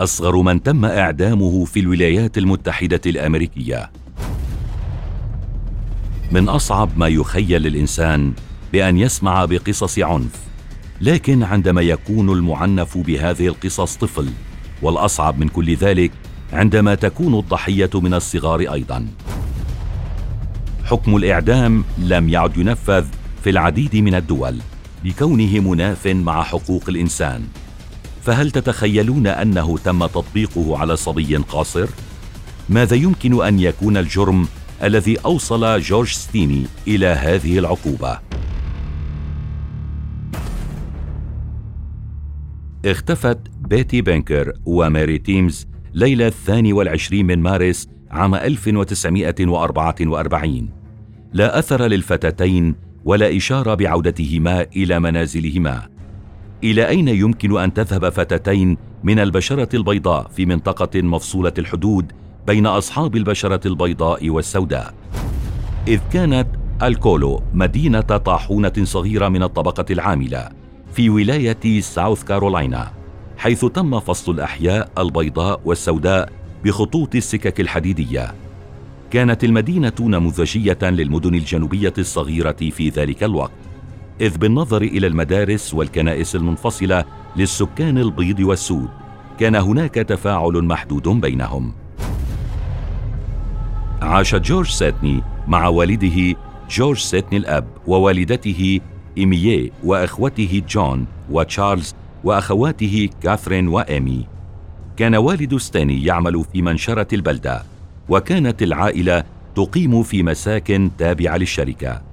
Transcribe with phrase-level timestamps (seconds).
[0.00, 3.90] أصغر من تم إعدامه في الولايات المتحدة الأمريكية.
[6.32, 8.32] من أصعب ما يخيل للانسان
[8.72, 10.40] بأن يسمع بقصص عنف
[11.00, 14.28] لكن عندما يكون المعنف بهذه القصص طفل
[14.82, 16.12] والأصعب من كل ذلك
[16.52, 19.06] عندما تكون الضحية من الصغار أيضا.
[20.84, 23.04] حكم الإعدام لم يعد ينفذ
[23.44, 24.58] في العديد من الدول
[25.04, 27.44] لكونه مناف مع حقوق الإنسان.
[28.30, 31.88] فهل تتخيلون أنه تم تطبيقه على صبي قاصر؟
[32.68, 34.48] ماذا يمكن أن يكون الجرم
[34.82, 38.18] الذي أوصل جورج ستيني إلى هذه العقوبة؟
[42.84, 50.68] اختفت بيتي بنكر وماري تيمز ليلة الثاني والعشرين من مارس عام 1944
[51.32, 55.99] لا أثر للفتاتين ولا إشارة بعودتهما إلى منازلهما.
[56.64, 62.12] إلى أين يمكن أن تذهب فتاتين من البشرة البيضاء في منطقة مفصولة الحدود
[62.46, 64.94] بين أصحاب البشرة البيضاء والسوداء؟
[65.88, 66.46] إذ كانت
[66.82, 70.48] الكولو مدينة طاحونة صغيرة من الطبقة العاملة
[70.92, 72.92] في ولاية ساوث كارولاينا
[73.38, 76.32] حيث تم فصل الأحياء البيضاء والسوداء
[76.64, 78.34] بخطوط السكك الحديدية.
[79.10, 83.59] كانت المدينة نموذجية للمدن الجنوبية الصغيرة في ذلك الوقت.
[84.20, 87.04] إذ بالنظر إلى المدارس والكنائس المنفصلة
[87.36, 88.88] للسكان البيض والسود
[89.38, 91.72] كان هناك تفاعل محدود بينهم.
[94.02, 96.36] عاش جورج سيتني مع والده
[96.70, 98.80] جورج سيتني الأب ووالدته
[99.18, 104.26] إيمييه وأخوته جون وتشارلز وأخواته كاثرين وإيمي
[104.96, 107.62] كان والد ستاني يعمل في منشرة البلدة
[108.08, 109.24] وكانت العائلة
[109.56, 112.09] تقيم في مساكن تابعة للشركة.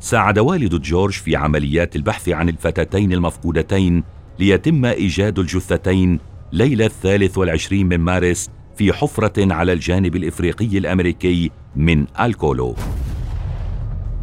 [0.00, 4.04] ساعد والد جورج في عمليات البحث عن الفتاتين المفقودتين
[4.38, 6.18] ليتم إيجاد الجثتين
[6.52, 12.74] ليلة الثالث والعشرين من مارس في حفرة على الجانب الإفريقي الأمريكي من الكولو.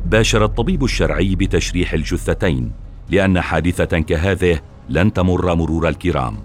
[0.06, 2.72] باشر الطبيب الشرعي بتشريح الجثتين
[3.10, 4.60] لأن حادثة كهذه
[4.90, 6.38] لن تمر مرور الكرام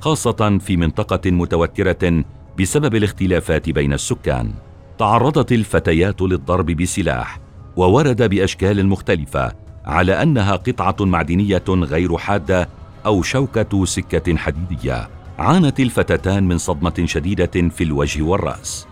[0.00, 2.24] خاصة في منطقة متوترة
[2.60, 4.52] بسبب الاختلافات بين السكان.
[4.98, 7.45] تعرضت الفتيات للضرب بسلاح
[7.76, 9.52] وورد بأشكال مختلفة
[9.84, 12.68] على أنها قطعة معدنية غير حادة
[13.06, 18.86] أو شوكة سكة حديدية عانت الفتاتان من صدمة شديدة في الوجه والرأس.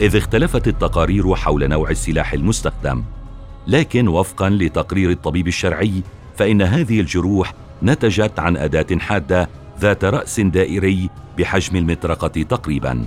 [0.00, 3.04] إذ اختلفت التقارير حول نوع السلاح المستخدم
[3.66, 6.02] لكن وفقا لتقرير الطبيب الشرعي
[6.36, 9.48] فإن هذه الجروح نتجت عن أداة حادة
[9.80, 13.06] ذات رأس دائري بحجم المطرقة تقريبا.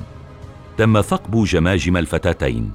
[0.78, 2.72] تم ثقب جماجم الفتاتين.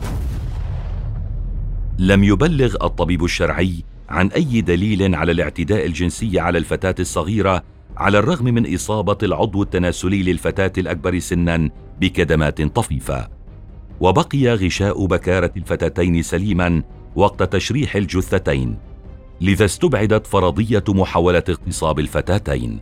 [1.99, 7.63] لم يبلغ الطبيب الشرعي عن أي دليل على الاعتداء الجنسي على الفتاة الصغيرة
[7.97, 13.29] على الرغم من إصابة العضو التناسلي للفتاة الأكبر سنا بكدمات طفيفة.
[14.01, 16.83] وبقي غشاء بكارة الفتاتين سليما
[17.17, 18.77] وقت تشريح الجثتين.
[19.41, 22.81] لذا استبعدت فرضية محاولة اغتصاب الفتاتين.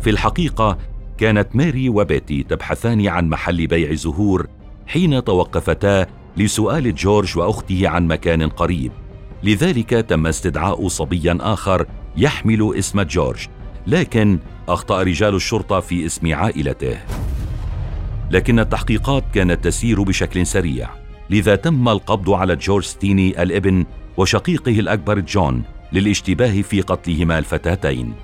[0.00, 0.78] في الحقيقة
[1.18, 4.46] كانت ماري وبيتي تبحثان عن محل بيع زهور
[4.86, 6.06] حين توقفتا
[6.38, 8.92] لسؤال جورج وأخته عن مكان قريب.
[9.42, 13.46] لذلك تم استدعاء صبي آخر يحمل اسم جورج
[13.86, 14.38] لكن
[14.68, 16.98] أخطأ رجال الشرطة في اسم عائلته.
[18.30, 20.88] لكن التحقيقات كانت تسير بشكل سريع
[21.30, 23.84] لذا تم القبض على جورج ستيني الابن
[24.16, 25.62] وشقيقه الأكبر جون
[25.92, 28.14] للاشتباه في قتلهما الفتاتين.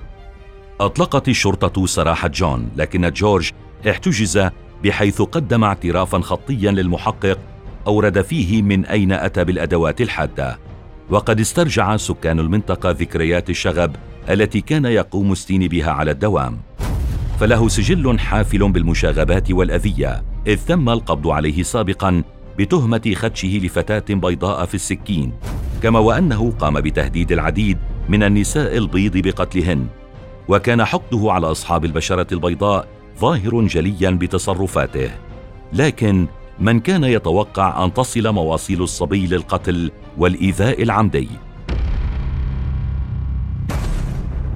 [0.79, 3.51] أطلقت الشرطة سراح جون لكن جورج
[3.89, 4.49] احتجز
[4.83, 7.39] بحيث قدم اعترافا خطيا للمحقق
[7.87, 10.59] أورد فيه من أين أتى بالأدوات الحادة.
[11.09, 13.95] وقد استرجع سكان المنطقة ذكريات الشغب
[14.29, 16.57] التي كان يقوم ستيني بها على الدوام.
[17.39, 22.23] فله سجل حافل بالمشاغبات والأذية إذ تم القبض عليه سابقا
[22.59, 25.33] بتهمة خدشه لفتاة بيضاء في السكين
[25.83, 27.77] كما وأنه قام بتهديد العديد
[28.09, 29.87] من النساء البيض بقتلهن.
[30.47, 32.87] وكان حقده على أصحاب البشرة البيضاء
[33.19, 35.09] ظاهر جليا بتصرفاته.
[35.73, 36.27] لكن
[36.59, 41.27] من كان يتوقع أن تصل مواصيل الصبي للقتل والإيذاء العمدي.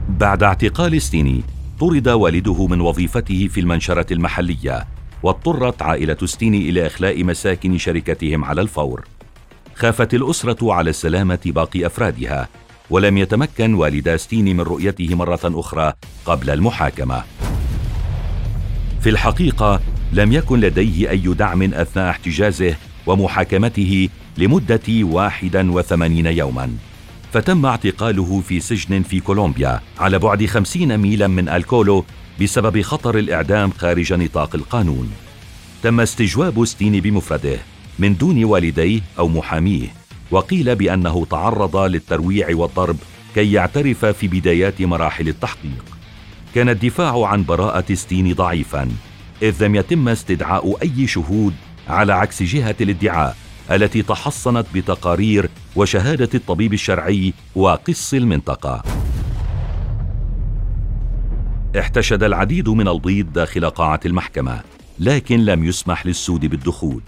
[0.09, 1.43] بعد اعتقال ستيني
[1.79, 4.87] طرد والده من وظيفته في المنشرة المحلية
[5.23, 9.05] واضطرت عائلة ستيني إلى إخلاء مساكن شركتهم على الفور.
[9.75, 12.47] خافت الأسرة على سلامة باقي أفرادها
[12.89, 15.93] ولم يتمكن والدا ستيني من رؤيته مرة أخرى
[16.25, 17.23] قبل المحاكمة.
[19.01, 19.81] في الحقيقة
[20.13, 22.75] لم يكن لديه أي دعم أثناء احتجازه
[23.05, 26.71] ومحاكمته لمدة 81 يوما.
[27.33, 32.05] فتم اعتقاله في سجن في كولومبيا على بعد 50 ميلا من الكولو
[32.41, 35.11] بسبب خطر الإعدام خارج نطاق القانون.
[35.83, 37.57] تم استجواب ستيني بمفرده
[37.99, 39.87] من دون والديه أو محاميه
[40.31, 42.97] وقيل بأنه تعرض للترويع والضرب
[43.35, 45.85] كي يعترف في بدايات مراحل التحقيق.
[46.55, 48.89] كان الدفاع عن براءة ستيني ضعيفا
[49.41, 51.53] إذ لم يتم استدعاء أي شهود
[51.87, 53.37] على عكس جهة الادعاء
[53.71, 58.83] التي تحصنت بتقارير وشهادة الطبيب الشرعي وقص المنطقة.
[61.79, 64.61] احتشد العديد من البيض داخل قاعة المحكمة
[64.99, 67.01] لكن لم يسمح للسود بالدخول.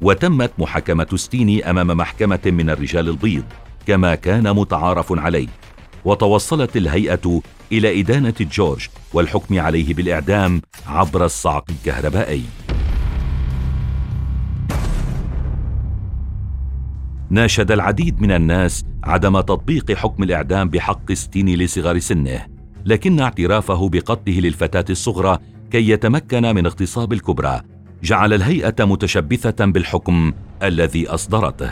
[0.00, 3.44] وتمت محاكمة ستيني أمام محكمة من الرجال البيض
[3.86, 5.48] كما كان متعارف عليه.
[6.04, 7.40] وتوصلت الهيئة
[7.72, 12.42] إلى إدانة جورج والحكم عليه بالإعدام عبر الصعق الكهربائي.
[17.30, 22.46] ناشد العديد من الناس عدم تطبيق حكم الإعدام بحق ستيني لصغر سنه
[22.84, 25.38] لكن اعترافه بقتله للفتاة الصغرى
[25.70, 27.60] كي يتمكن من اغتصاب الكبرى.
[28.02, 31.70] جعل الهيئة متشبثة بالحكم الذي أصدرته.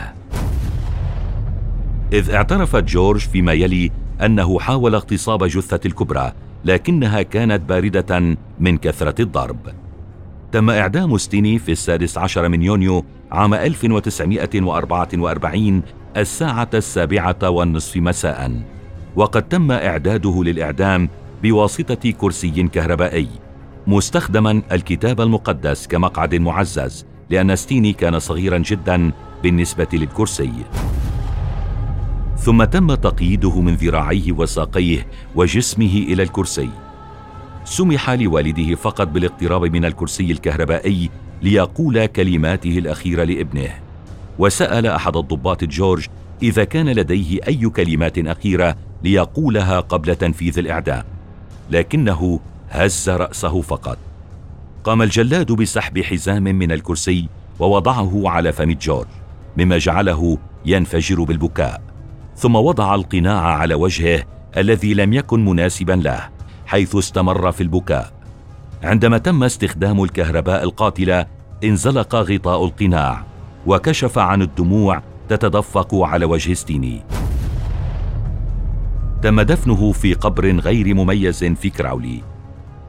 [2.13, 6.33] إذ اعترف جورج فيما يلي أنه حاول اغتصاب جثة الكبرى
[6.65, 9.57] لكنها كانت باردة من كثرة الضرب.
[10.51, 15.81] تم إعدام ستيني في السادس عشر من يونيو عام 1944
[16.17, 18.61] الساعة السابعة والنصف مساء.
[19.15, 21.09] وقد تم إعداده للإعدام
[21.43, 23.27] بواسطة كرسي كهربائي
[23.87, 29.11] مستخدما الكتاب المقدس كمقعد معزز لأن ستيني كان صغيرا جدا
[29.43, 30.51] بالنسبة للكرسي.
[32.37, 36.69] ثم تم تقييده من ذراعيه وساقيه وجسمه إلى الكرسي.
[37.65, 41.09] سمح لوالده فقط بالاقتراب من الكرسي الكهربائي
[41.41, 43.69] ليقول كلماته الأخيرة لابنه.
[44.39, 46.07] وسأل أحد الضباط جورج
[46.43, 51.03] إذا كان لديه أي كلمات أخيرة ليقولها قبل تنفيذ الإعدام.
[51.71, 52.39] لكنه
[52.69, 53.97] هز رأسه فقط.
[54.83, 57.27] قام الجلاد بسحب حزام من الكرسي
[57.59, 59.07] ووضعه على فم جورج
[59.57, 61.92] مما جعله ينفجر بالبكاء.
[62.35, 64.23] ثم وضع القناع على وجهه
[64.57, 66.29] الذي لم يكن مناسبا له
[66.65, 68.13] حيث استمر في البكاء.
[68.83, 71.25] عندما تم استخدام الكهرباء القاتلة
[71.63, 73.23] انزلق غطاء القناع
[73.65, 77.01] وكشف عن الدموع تتدفق على وجه ستيني.
[79.21, 82.21] تم دفنه في قبر غير مميز في كراولي.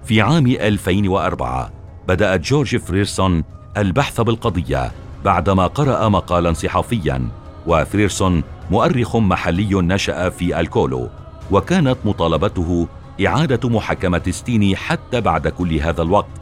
[0.04, 1.70] في عام 2004
[2.08, 3.44] بدأ جورج فريرسون
[3.76, 4.92] البحث بالقضية
[5.24, 7.28] بعدما قرأ مقالا صحفيا
[7.66, 11.08] وفريرسون مؤرخ محلي نشأ في الكولو
[11.50, 12.88] وكانت مطالبته
[13.26, 16.40] إعادة محاكمة ستيني حتى بعد كل هذا الوقت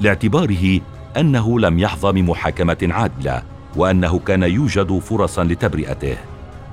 [0.00, 0.80] لاعتباره
[1.16, 3.42] أنه لم يحظى بمحاكمة عادلة
[3.76, 6.16] وأنه كان يوجد فرصا لتبرئته.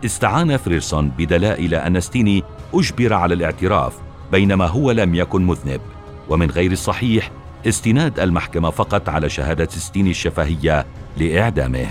[0.05, 2.43] استعان فريرسون بدلائل أن ستيني
[2.73, 3.93] أجبر على الاعتراف
[4.31, 5.81] بينما هو لم يكن مذنب.
[6.29, 7.31] ومن غير الصحيح
[7.67, 10.85] استناد المحكمة فقط على شهادة ستيني الشفهية
[11.17, 11.87] لإعدامه.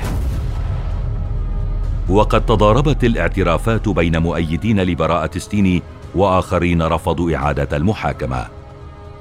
[2.12, 5.82] وقد تضاربت الاعترافات بين مؤيدين لبراءة ستيني
[6.14, 8.46] وآخرين رفضوا إعادة المحاكمة.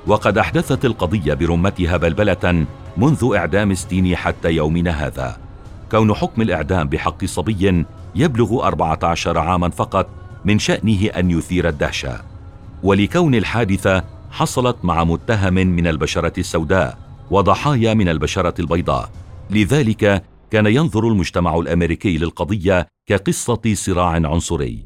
[0.08, 2.66] وقد أحدثت القضية برمتها بلبلة
[2.98, 5.38] منذ إعدام ستيني حتى يومنا هذا.
[5.92, 7.86] كون حكم الإعدام بحق صبي
[8.16, 10.08] يبلغ 14 عاما فقط
[10.46, 12.22] من شأنه أن يثير الدهشة.
[12.84, 16.98] ولكون الحادثة حصلت مع متهم من البشرة السوداء
[17.32, 19.10] وضحايا من البشرة البيضاء.
[19.50, 24.84] لذلك كان ينظر المجتمع الأمريكي للقضية كقصة صراع عنصري.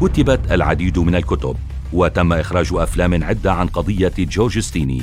[0.00, 1.56] كتبت العديد من الكتب
[1.92, 5.02] وتم إخراج أفلام عدة عن قضية جورج ستيني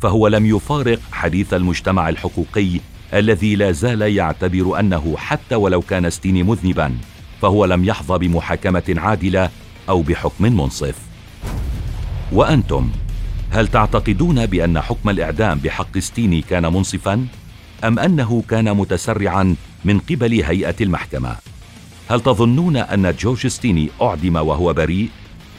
[0.00, 2.80] فهو لم يفارق حديث المجتمع الحقوقي
[3.14, 6.94] الذي لا زال يعتبر أنه حتى ولو كان ستيني مذنبا
[7.42, 9.50] فهو لم يحظى بمحاكمة عادلة
[9.88, 10.98] أو بحكم منصف.
[12.32, 12.90] وأنتم؟
[13.58, 17.26] هل تعتقدون بأن حكم الإعدام بحق ستيني كان منصفا؟
[17.84, 21.36] أم أنه كان متسرعا من قبل هيئة المحكمة؟
[22.08, 25.08] هل تظنون أن جورج ستيني أعدم وهو بريء؟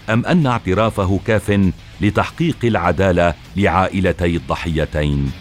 [0.09, 5.31] أم أن اعترافه كاف لتحقيق العدالة لعائلتي الضحيتين؟